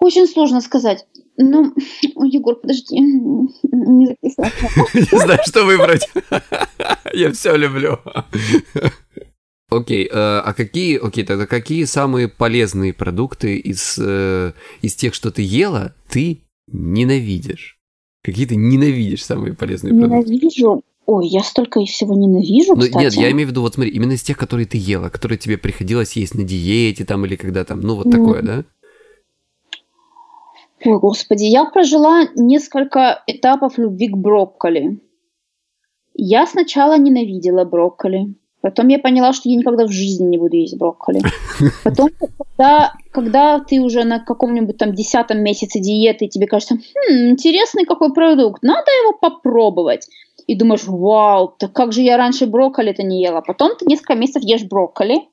[0.00, 1.06] Очень сложно сказать.
[1.36, 1.74] Ну,
[2.24, 2.98] Егор, подожди.
[3.00, 4.50] Не записала.
[4.94, 6.08] Не знаю, что выбрать.
[7.12, 7.98] Я все люблю.
[9.70, 15.32] Окей, э, а какие, окей, тогда какие самые полезные продукты из, э, из тех, что
[15.32, 17.78] ты ела, ты ненавидишь?
[18.22, 20.32] Какие ты ненавидишь самые полезные продукты?
[20.32, 20.82] Ненавижу.
[21.06, 23.02] Ой, я столько всего ненавижу, Ну, кстати.
[23.02, 25.58] нет, я имею в виду, вот смотри, именно из тех, которые ты ела, которые тебе
[25.58, 28.64] приходилось есть на диете там или когда там, ну вот такое, да?
[30.84, 35.00] Ой, господи, я прожила несколько этапов любви к брокколи.
[36.14, 38.34] Я сначала ненавидела брокколи.
[38.60, 41.20] Потом я поняла, что я никогда в жизни не буду есть брокколи.
[41.84, 47.84] Потом, когда, когда ты уже на каком-нибудь там десятом месяце диеты, тебе кажется, хм, интересный
[47.84, 50.08] какой продукт, надо его попробовать.
[50.46, 53.42] И думаешь, вау, так как же я раньше брокколи-то не ела.
[53.42, 55.28] Потом ты несколько месяцев ешь брокколи,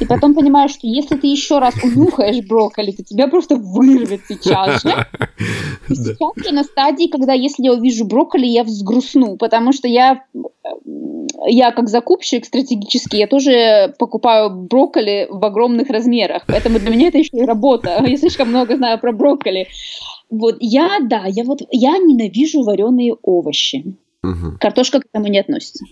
[0.00, 4.82] и потом понимаешь, что если ты еще раз унюхаешь брокколи, то тебя просто вырвет сейчас
[4.82, 5.06] же.
[5.88, 10.24] И сейчас я на стадии, когда если я увижу брокколи, я взгрустну, потому что я,
[11.46, 17.18] я как закупщик стратегический, я тоже покупаю брокколи в огромных размерах, поэтому для меня это
[17.18, 18.02] еще и работа.
[18.06, 19.68] Я слишком много знаю про брокколи.
[20.30, 23.96] Вот я, да, я вот я ненавижу вареные овощи.
[24.60, 25.84] Картошка к этому не относится.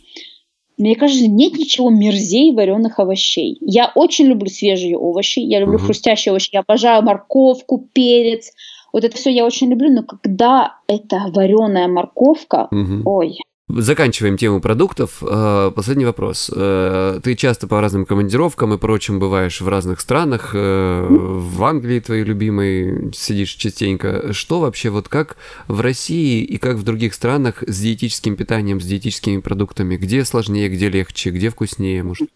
[0.79, 3.57] Мне кажется, нет ничего мерзей вареных овощей.
[3.61, 5.85] Я очень люблю свежие овощи, я люблю Мгм.
[5.87, 8.53] хрустящие овощи, я обожаю морковку, перец.
[8.93, 13.03] Вот это все я очень люблю, но когда это вареная морковка, Мгм.
[13.07, 15.21] ой, Заканчиваем тему продуктов.
[15.23, 16.53] Э, Последний вопрос.
[16.55, 20.53] Э, Ты часто по разным командировкам и прочим бываешь в разных странах.
[20.55, 24.33] Э, В Англии твоей любимой сидишь частенько.
[24.33, 28.85] Что вообще, вот как в России и как в других странах с диетическим питанием, с
[28.85, 29.97] диетическими продуктами?
[29.97, 32.29] Где сложнее, где легче, где вкуснее, может?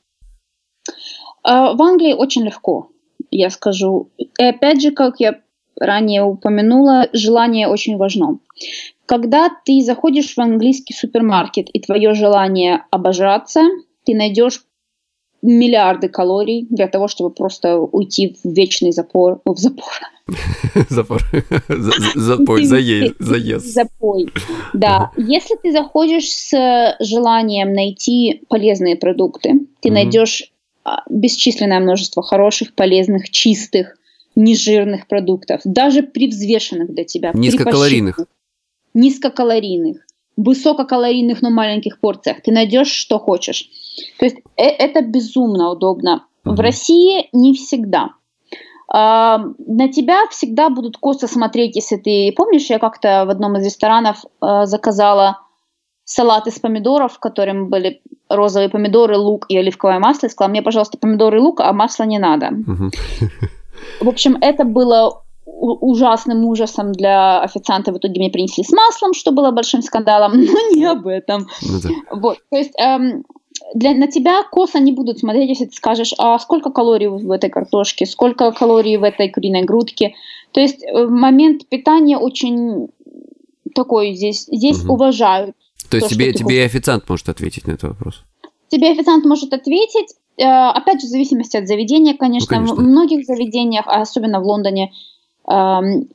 [1.44, 2.90] В Англии очень легко,
[3.30, 4.10] я скажу.
[4.18, 5.40] И опять же, как я
[5.80, 8.38] ранее упомянула, желание очень важно.
[9.06, 13.62] Когда ты заходишь в английский супермаркет и твое желание обожраться,
[14.04, 14.62] ты найдешь
[15.42, 19.92] миллиарды калорий для того, чтобы просто уйти в вечный запор, в запор,
[20.88, 21.20] Запор.
[21.68, 23.16] За- за- Запой, заезд.
[23.66, 24.28] запой.
[24.74, 30.52] Да, если ты заходишь с желанием найти полезные продукты, ты найдешь
[30.84, 33.96] а, бесчисленное множество хороших, полезных, чистых,
[34.34, 37.32] нежирных продуктов, даже при взвешенных для тебя.
[37.34, 38.18] Низкокалорийных.
[38.94, 39.98] Низкокалорийных,
[40.36, 42.42] высококалорийных, но маленьких порциях.
[42.42, 43.68] Ты найдешь, что хочешь.
[44.18, 46.26] То есть э- это безумно удобно.
[46.44, 46.60] В Мгм.
[46.60, 48.10] России не всегда.
[48.92, 52.32] А, на тебя всегда будут косо смотреть, если ты...
[52.36, 55.38] Помнишь, я как-то в одном из ресторанов а, заказала
[56.04, 60.26] салат из помидоров, в котором были розовые помидоры, лук и оливковое масло.
[60.26, 62.50] И сказала, мне, пожалуйста, помидоры и лук, а масла не надо.
[62.50, 62.90] Мгм.
[64.00, 67.92] В общем, это было ужасным ужасом для официанта.
[67.92, 71.48] В итоге мне принесли с маслом, что было большим скандалом, но не об этом.
[71.62, 71.90] Ну да.
[72.12, 73.24] Вот, то есть эм,
[73.74, 77.50] для, на тебя косо не будут смотреть, если ты скажешь, а сколько калорий в этой
[77.50, 80.14] картошке, сколько калорий в этой куриной грудке.
[80.52, 82.88] То есть э, момент питания очень
[83.74, 84.90] такой здесь, здесь Мгм.
[84.90, 85.56] уважают.
[85.90, 88.22] То есть То, тебе, что ты тебе и официант может ответить на этот вопрос.
[88.68, 90.14] Тебе официант может ответить,
[90.44, 92.58] опять же, в зависимости от заведения, конечно.
[92.58, 92.82] Ну, конечно.
[92.82, 94.92] В многих заведениях, а особенно в Лондоне,
[95.48, 96.08] эм,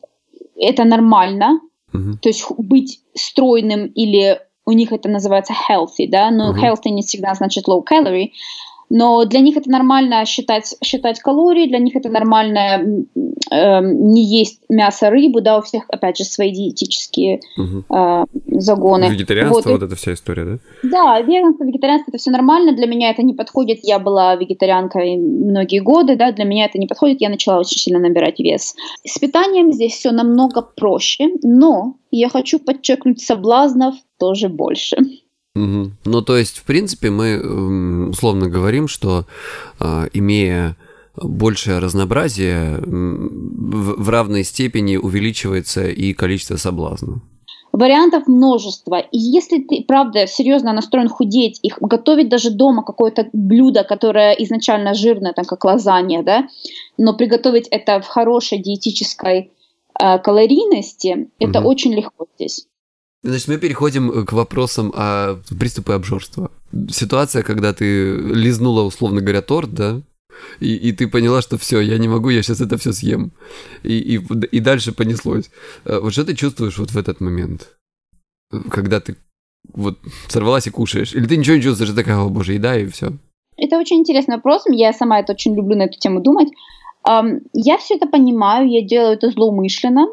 [0.55, 1.59] это нормально.
[1.93, 2.17] Мгм.
[2.17, 6.63] То есть быть стройным или у них это называется healthy, да, но Мгм.
[6.63, 8.31] healthy не всегда значит low calorie.
[8.89, 13.05] Но для них это нормально считать, считать калории, для них это нормально
[13.51, 19.05] эм, не есть мясо, рыбу, да, у всех, опять же, свои диетические э, загоны.
[19.09, 20.57] Вегетарианство, Вот, вот эта вся история, да?
[20.83, 22.75] да, веганство, вегетарианство это все нормально.
[22.75, 23.79] Для меня это не подходит.
[23.83, 27.21] Я была вегетарианкой многие годы, да, для меня это не подходит.
[27.21, 28.75] Я начала очень сильно набирать вес.
[29.03, 34.97] С питанием здесь все намного проще, но я хочу подчеркнуть, соблазнов тоже больше.
[35.55, 39.25] Ну, то есть, в принципе, мы м, условно говорим, что
[39.79, 40.75] а, имея
[41.15, 47.21] большее разнообразие, в, равной степени увеличивается и количество соблазнов.
[47.71, 48.99] Вариантов множество.
[48.99, 54.93] И если ты, правда, серьезно настроен худеть, их готовить даже дома какое-то блюдо, которое изначально
[54.93, 56.47] жирное, там как лазанья, да,
[56.97, 59.51] но приготовить это в хорошей диетической
[60.01, 61.67] э, калорийности, это Мгм.
[61.67, 62.65] очень легко здесь.
[63.25, 66.51] Значит, мы переходим к вопросам о приступе обжорства.
[66.91, 70.01] Ситуация, когда ты лизнула, условно говоря, торт, да,
[70.59, 73.31] и, и ты поняла, что все, я не могу, я сейчас это все съем.
[73.81, 74.15] И, и,
[74.51, 75.49] и дальше понеслось.
[75.85, 77.75] Э, Вот что ты чувствуешь вот в этот момент?
[78.69, 79.15] Когда ты
[79.73, 81.15] вот сорвалась и кушаешь?
[81.15, 83.13] Или ты ничего не чувствуешь, ты такая, о боже, еда и все.
[83.57, 84.65] Это очень интересный вопрос.
[84.67, 86.49] Я сама это очень люблю на эту тему думать.
[87.07, 90.09] Я все это понимаю, я делаю это злоумышленно.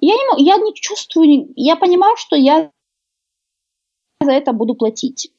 [0.00, 2.70] Я, не, я не чувствую, я понимаю, что я
[4.20, 5.32] за это буду платить.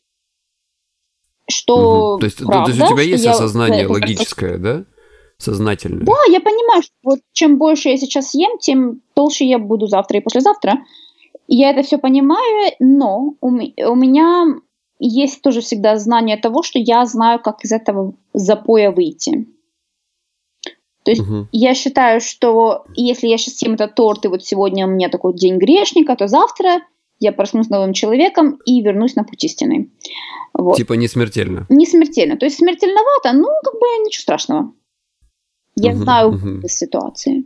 [1.49, 4.85] Что То есть, правда, то есть у тебя есть осознание это логическое, да?
[5.39, 6.05] сознательное.
[6.05, 10.17] Да, я понимаю, что вот чем больше я сейчас ем, тем толще я буду завтра
[10.17, 10.79] и послезавтра.
[11.47, 14.45] Я это все понимаю, но у, у меня
[14.99, 19.47] есть тоже всегда знание того, что я знаю, как из этого запоя выйти.
[21.09, 21.47] То есть угу.
[21.51, 25.33] я считаю, что если я сейчас съем этот торт, и вот сегодня у меня такой
[25.33, 26.81] день грешника, то завтра
[27.17, 29.89] я проснусь новым человеком и вернусь на путь истины.
[30.53, 30.77] Вот.
[30.77, 31.65] Типа не смертельно.
[31.69, 32.37] Не смертельно.
[32.37, 34.73] То есть смертельновато, ну, как бы ничего страшного.
[35.75, 36.67] Я угу, знаю угу.
[36.67, 37.45] ситуации.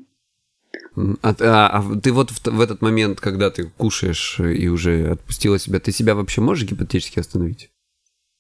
[1.22, 5.58] А, а, а ты вот в, в этот момент, когда ты кушаешь и уже отпустила
[5.58, 7.70] себя, ты себя вообще можешь гипотетически остановить?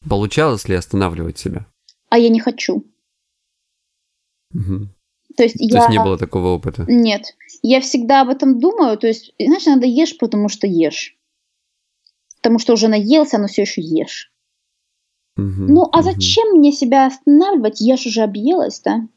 [0.10, 1.66] Получалось ли останавливать себя?
[2.10, 2.84] А я не хочу.
[4.54, 4.90] Угу.
[5.36, 5.80] То есть, то я...
[5.80, 6.86] есть не было такого опыта?
[6.88, 7.36] Нет.
[7.62, 8.98] Я всегда об этом думаю.
[8.98, 11.18] То есть, знаешь, надо ешь, потому что ешь.
[12.42, 14.32] Потому что уже наелся, но все еще ешь.
[15.38, 16.04] Угу, ну, а угу.
[16.04, 17.82] зачем мне себя останавливать?
[17.82, 19.08] Я же уже объелась, да?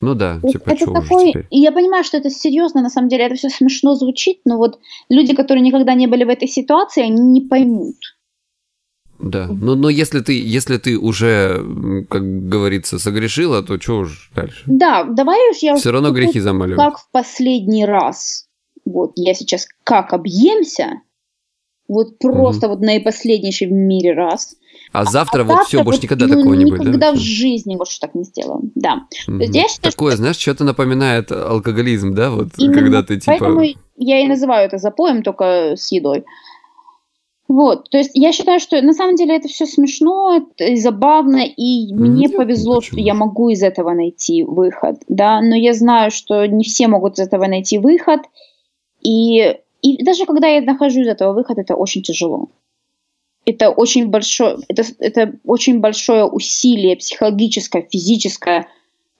[0.00, 3.48] Ну да, типа это такой, я понимаю, что это серьезно, на самом деле, это все
[3.48, 7.96] смешно звучит, но вот люди, которые никогда не были в этой ситуации, они не поймут.
[9.18, 14.62] Да, но, но если ты, если ты уже, как говорится, согрешила, то что уж дальше?
[14.66, 15.76] Да, давай уж я...
[15.76, 16.78] Все равно грехи замаливать.
[16.78, 18.46] Как в последний раз.
[18.84, 21.00] Вот я сейчас как объемся,
[21.88, 22.76] вот просто угу.
[22.76, 24.56] вот наипоследнейший в мире раз.
[24.92, 26.88] А завтра а вот завтра все, больше никогда ну, такого не будет, да?
[26.88, 29.06] Никогда в жизни больше так не сделаем, да.
[29.28, 29.40] Угу.
[29.40, 30.18] есть я считаю, Такое, что...
[30.18, 32.74] знаешь, что-то напоминает алкоголизм, да, вот Именно.
[32.74, 33.36] когда ты типа...
[33.38, 33.62] Поэтому
[33.96, 36.24] я и называю это запоем, только с едой.
[37.48, 41.92] Вот, то есть я считаю, что на самом деле это все смешно, это забавно, и
[41.92, 42.92] mm мне повезло, почему?
[42.92, 47.14] что я могу из этого найти выход, да, но я знаю, что не все могут
[47.14, 48.22] из этого найти выход,
[49.00, 52.48] и, и даже когда я нахожу из этого выход, это очень тяжело.
[53.44, 58.66] Это очень большое, это, это очень большое усилие психологическое, физическое,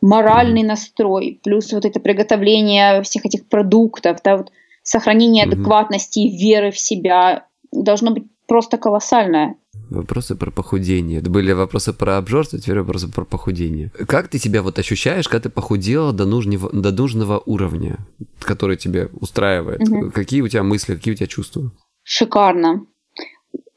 [0.00, 4.50] моральный настрой, плюс вот это приготовление всех этих продуктов, да, вот
[4.82, 7.46] сохранение адекватности и веры в себя
[7.82, 9.56] должно быть просто колоссальное.
[9.90, 11.20] Вопросы про похудение.
[11.20, 13.90] Это были вопросы про обжорство, теперь вопросы про похудение.
[14.08, 17.98] Как ты себя вот ощущаешь, когда ты похудела до нужного, до нужного уровня,
[18.40, 19.88] который тебе устраивает?
[19.88, 20.10] Угу.
[20.10, 21.70] Какие у тебя мысли, какие у тебя чувства?
[22.02, 22.86] Шикарно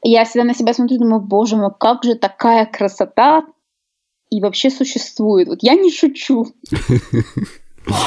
[0.02, 3.44] я всегда на себя смотрю, думаю, боже мой, как же такая красота
[4.30, 5.48] и вообще существует.
[5.48, 6.48] Вот я не шучу.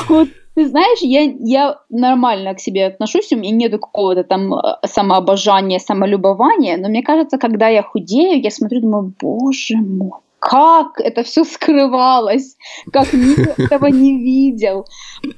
[0.08, 4.76] Вот ты знаешь, я, я нормально к себе отношусь, у меня нету какого-то там э,
[4.86, 11.22] самообожания, самолюбования, но мне кажется, когда я худею, я смотрю, думаю, боже мой, как это
[11.22, 12.56] все скрывалось,
[12.92, 14.86] как никто этого не видел.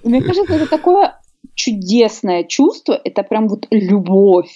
[0.03, 1.15] мне кажется, это такое
[1.55, 4.55] чудесное чувство, это прям вот любовь.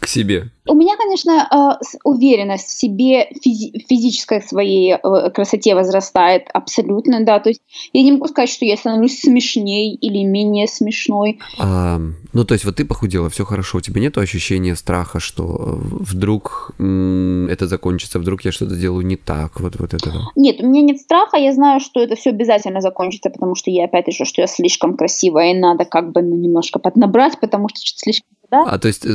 [0.00, 0.50] К себе.
[0.70, 1.48] У меня, конечно,
[1.82, 7.40] э, уверенность в себе физи- физической своей э, красоте возрастает абсолютно, да.
[7.40, 7.60] То есть
[7.92, 11.40] я не могу сказать, что я становлюсь смешней или менее смешной.
[11.58, 11.98] А,
[12.32, 15.44] ну, то есть вот ты похудела, все хорошо, у тебя нет ощущения страха, что
[15.80, 20.30] вдруг м- это закончится, вдруг я что-то делаю не так, вот, вот этого?
[20.36, 23.86] Нет, у меня нет страха, я знаю, что это все обязательно закончится, потому что я
[23.86, 27.80] опять решу, что я слишком красивая, и надо как бы ну, немножко поднабрать, потому что
[27.80, 28.64] слишком да?
[28.64, 29.06] А то есть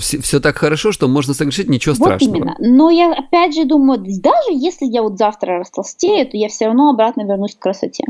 [0.00, 2.36] все, э, все так хорошо, что можно согрешить, ничего вот страшного.
[2.36, 2.56] именно.
[2.58, 6.90] Но я опять же думаю, даже если я вот завтра растолстею, то я все равно
[6.90, 8.04] обратно вернусь к красоте.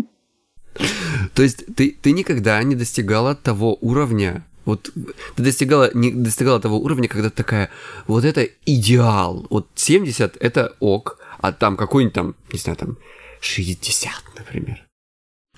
[1.34, 4.90] То есть ты, ты никогда не достигала того уровня, вот
[5.36, 7.70] ты достигала, не достигала того уровня, когда такая,
[8.06, 12.96] вот это идеал, вот 70 это ок, а там какой-нибудь там, не знаю, там
[13.40, 14.84] 60, например.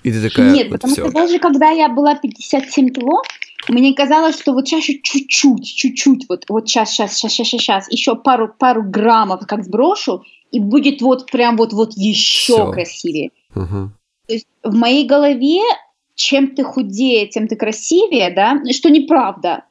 [0.03, 1.05] И ты такая, Нет, вот потому всё.
[1.05, 3.21] что даже когда я была 57 кило,
[3.69, 8.15] мне казалось, что вот сейчас чуть-чуть, чуть-чуть, вот, вот сейчас, сейчас, сейчас, сейчас, сейчас, еще
[8.15, 12.71] пару, пару граммов как сброшу, и будет вот прям вот, вот еще Всё.
[12.71, 13.31] красивее.
[13.55, 13.91] Угу.
[14.27, 15.61] То есть в моей голове
[16.21, 19.65] чем ты худее, тем ты красивее, да, что неправда.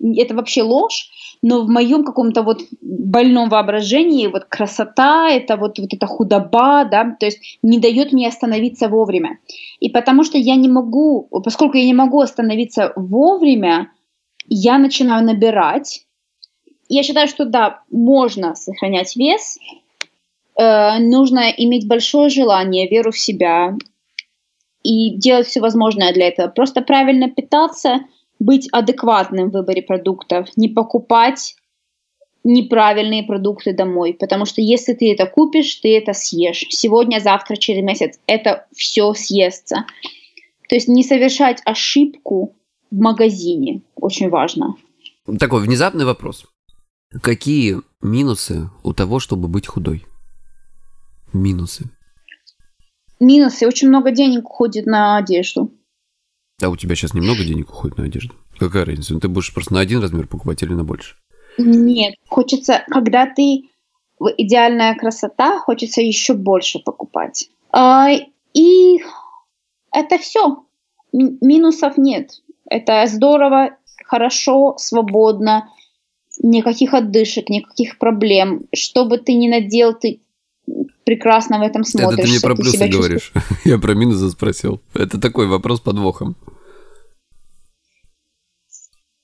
[0.00, 1.10] Это вообще ложь,
[1.42, 7.16] но в моем каком-то вот больном воображении вот красота, это вот, вот эта худоба, да,
[7.18, 9.38] то есть не дает мне остановиться вовремя.
[9.80, 13.92] И потому что я не могу, поскольку я не могу остановиться вовремя,
[14.48, 16.06] я начинаю набирать.
[16.88, 19.58] Я считаю, что да, можно сохранять вес,
[20.58, 23.74] э, нужно иметь большое желание, веру в себя
[24.82, 26.48] и делать все возможное для этого.
[26.48, 28.00] Просто правильно питаться–
[28.38, 31.56] быть адекватным в выборе продуктов, не покупать
[32.44, 36.64] неправильные продукты домой, потому что если ты это купишь, ты это съешь.
[36.70, 39.84] Сегодня, завтра, через месяц это все съестся.
[40.68, 42.56] То есть не совершать ошибку
[42.90, 44.76] в магазине очень важно.
[45.40, 46.46] Такой внезапный вопрос.
[47.22, 50.04] Какие минусы у того, чтобы быть худой?
[51.32, 51.90] Минусы.
[53.18, 53.66] минусы.
[53.66, 55.72] Очень много денег уходит на одежду.
[56.62, 58.34] А у тебя сейчас немного денег уходит на одежду?
[58.58, 59.12] Какая разница?
[59.12, 61.16] Ну, ты будешь просто на один размер покупать или на больше?
[61.58, 63.64] Нет, хочется, когда ты
[64.38, 67.50] идеальная красота, хочется еще больше покупать.
[67.72, 68.08] А,
[68.54, 68.98] и
[69.92, 70.64] это все.
[71.12, 72.42] Минусов нет.
[72.68, 73.76] Это здорово,
[74.06, 75.70] хорошо, свободно,
[76.42, 78.64] никаких отдышек, никаких проблем.
[78.74, 80.20] Что бы ты ни надел, ты
[81.06, 82.18] прекрасно в этом смотришь.
[82.18, 83.32] Это ты мне про плюсы говоришь.
[83.64, 84.82] Я про минусы спросил.
[84.92, 86.36] Это такой вопрос подвохом.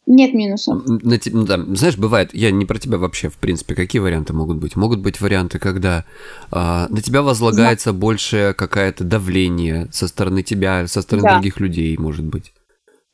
[0.07, 0.85] Нет минусов.
[0.87, 4.59] На, ну, да, знаешь, бывает, я не про тебя вообще, в принципе, какие варианты могут
[4.59, 4.74] быть?
[4.74, 6.05] Могут быть варианты, когда
[6.51, 7.99] а, на тебя возлагается да.
[7.99, 11.35] больше какое-то давление со стороны тебя, со стороны да.
[11.35, 12.53] других людей, может быть.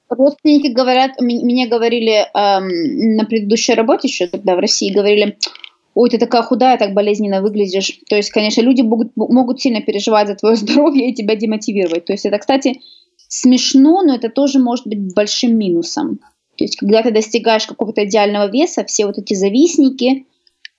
[0.09, 5.37] Родственники говорят, мне говорили эм, на предыдущей работе еще тогда в России, говорили,
[5.99, 7.99] ой, ты такая худая, так болезненно выглядишь.
[8.09, 12.05] То есть, конечно, люди могут, могут сильно переживать за твое здоровье и тебя демотивировать.
[12.05, 12.80] То есть это, кстати,
[13.28, 16.20] смешно, но это тоже может быть большим минусом.
[16.57, 20.26] То есть, когда ты достигаешь какого-то идеального веса, все вот эти завистники,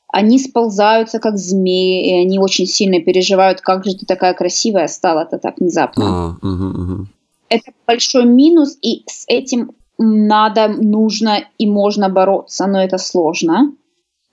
[0.08, 5.38] они сползаются как змеи, и они очень сильно переживают, как же ты такая красивая стала-то
[5.38, 6.06] так внезапно.
[6.06, 7.08] А, угу, угу.
[7.50, 13.74] Это большой минус, и с этим надо, нужно и можно бороться, но это сложно.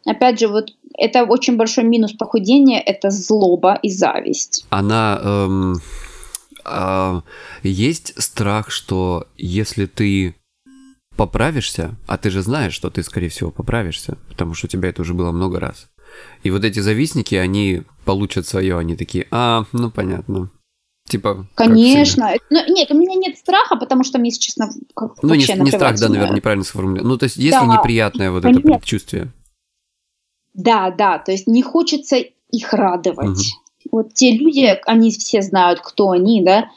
[0.06, 4.64] Опять же, вот это очень большой минус похудения, это злоба и зависть.
[4.70, 5.74] Она эм,
[6.64, 7.20] э,
[7.62, 10.36] есть страх, что если ты
[11.16, 15.02] поправишься, а ты же знаешь, что ты, скорее всего, поправишься, потому что у тебя это
[15.02, 15.88] уже было много раз.
[16.44, 20.50] И вот эти завистники, они получат свое, они такие, а, ну понятно.
[21.08, 21.46] Типа.
[21.54, 22.32] Конечно.
[22.50, 25.70] Но, нет, у меня нет страха, потому что мне, если честно, как Ну, не, не
[25.70, 27.10] страх, да, наверное, неправильно сформулировано.
[27.10, 29.32] Ну, то есть, если да, неприятное вот это предчувствие.
[30.56, 32.16] Да, да, то есть не хочется
[32.50, 33.28] их радовать.
[33.28, 33.92] Угу.
[33.92, 36.70] Вот те люди, они все знают, кто они, да.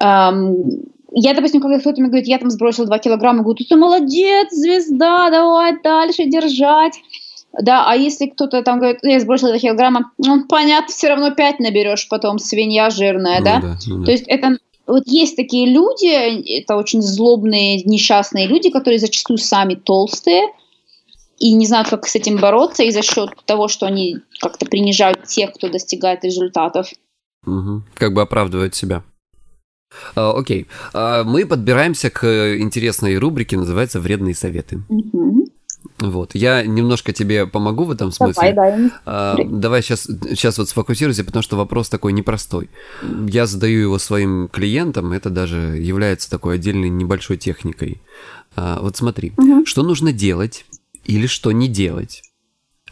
[0.00, 4.48] Эм, я, допустим, когда кто-то мне говорит, я там сбросил 2 килограмма, говорю, ты молодец,
[4.52, 6.94] звезда, давай дальше держать.
[7.60, 11.60] Да, а если кто-то там говорит, я сбросил 2 килограмма, ну, понятно, все равно 5
[11.60, 13.60] наберешь потом, свинья жирная, ну, да?
[13.60, 14.04] да ну, да.
[14.04, 19.74] То есть это вот есть такие люди, это очень злобные, несчастные люди, которые зачастую сами
[19.74, 20.42] толстые
[21.38, 25.24] и не знают, как с этим бороться, и за счет того, что они как-то принижают
[25.24, 26.88] тех, кто достигает результатов.
[27.46, 27.82] Угу.
[27.94, 29.02] Как бы оправдывают себя.
[30.14, 30.66] А, окей.
[30.92, 34.82] А, мы подбираемся к интересной рубрике, называется «Вредные советы».
[36.00, 38.52] Вот, я немножко тебе помогу в этом смысле.
[38.52, 38.90] Давай, да.
[39.04, 42.68] А, давай сейчас, сейчас вот сфокусируйся, потому что вопрос такой непростой.
[43.28, 48.00] Я задаю его своим клиентам, это даже является такой отдельной небольшой техникой.
[48.54, 49.66] А, вот смотри, угу.
[49.66, 50.64] что нужно делать
[51.08, 52.22] или что не делать?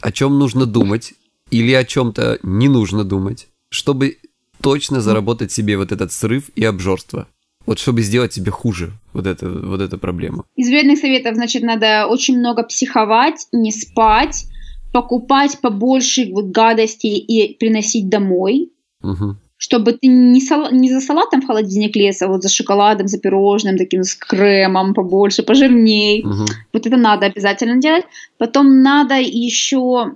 [0.01, 1.13] О чем нужно думать
[1.49, 4.17] или о чем-то не нужно думать, чтобы
[4.61, 7.27] точно заработать себе вот этот срыв и обжорство.
[7.65, 10.45] Вот чтобы сделать себе хуже, вот это, вот эта проблема.
[10.55, 14.45] Из вредных советов, значит, надо очень много психовать, не спать,
[14.93, 18.71] покупать побольше гадостей и приносить домой.
[19.03, 19.35] Угу.
[19.67, 20.71] Чтобы ты не, сал...
[20.71, 24.93] не за салатом в холодильник лез, а вот за шоколадом, за пирожным, таким с кремом
[24.93, 26.23] побольше, пожирней.
[26.23, 26.45] Угу.
[26.71, 28.05] Вот это надо обязательно делать.
[28.37, 30.15] Потом надо еще...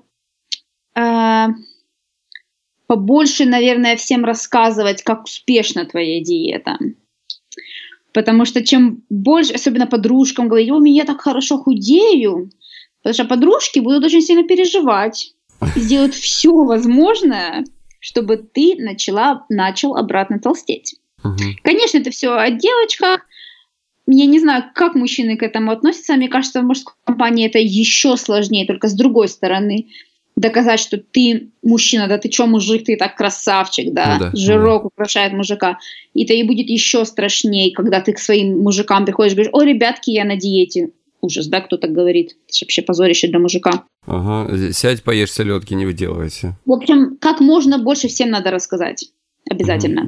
[0.96, 1.48] Э
[2.88, 6.78] побольше, наверное, всем рассказывать, как успешна твоя диета.
[8.14, 12.50] Потому что чем больше, особенно подружкам, говорить, о, я так хорошо худею,
[13.02, 15.34] потому что подружки будут очень сильно переживать
[15.76, 17.66] сделают все возможное,
[18.02, 20.96] чтобы ты начала, начал обратно толстеть.
[21.24, 21.38] Угу.
[21.64, 23.22] Конечно, это все о девочках.
[24.08, 26.16] Я не знаю, как мужчины к этому относятся.
[26.16, 29.88] Мне кажется, в мужской компании это еще сложнее, только с другой стороны
[30.36, 34.84] доказать, что ты мужчина, да ты чё, мужик, ты так красавчик, да, ну, да жирок
[34.84, 35.78] ну, украшает мужика.
[36.14, 39.62] И это и будет еще страшнее, когда ты к своим мужикам приходишь и говоришь, о,
[39.62, 40.90] ребятки, я на диете.
[41.22, 42.38] Ужас, да, кто так говорит?
[42.48, 43.86] Это вообще позорище для мужика.
[44.06, 46.58] Ага, сядь, поешь селедки, не выделывайся.
[46.66, 49.12] В общем, как можно больше всем надо рассказать.
[49.50, 50.02] Обязательно.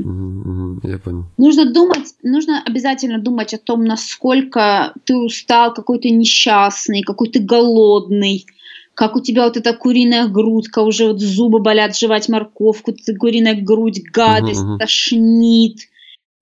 [0.84, 1.26] Я понял.
[1.38, 7.40] Нужно думать, нужно обязательно думать о том, насколько ты устал, какой ты несчастный, какой ты
[7.40, 8.46] голодный,
[8.94, 13.60] как у тебя вот эта куриная грудка, уже вот зубы болят жевать морковку, эта куриная
[13.60, 14.78] грудь, гадость, угу.
[14.78, 15.80] тошнит.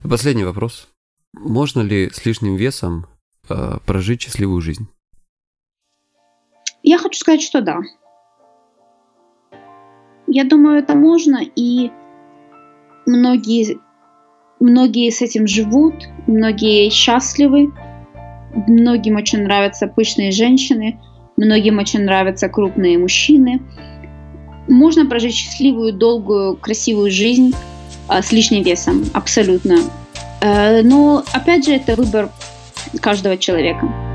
[0.03, 0.87] Последний вопрос.
[1.33, 3.05] Можно ли с лишним весом
[3.49, 4.87] э, прожить счастливую жизнь?
[6.83, 7.79] Я хочу сказать, что да.
[10.27, 11.91] Я думаю, это можно, и
[13.05, 13.79] многие,
[14.59, 15.95] многие с этим живут,
[16.27, 17.71] многие счастливы,
[18.67, 20.99] многим очень нравятся пышные женщины–
[21.41, 23.61] Многим очень нравятся крупные мужчины.
[24.67, 27.53] Можно прожить счастливую, долгую, красивую жизнь,
[28.07, 29.79] а, с лишним весом, абсолютно.
[30.41, 32.29] Э, но, опять же, это выбор
[33.01, 34.10] каждого человека.